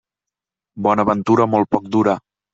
[0.87, 2.19] Bona ventura molt poc dura.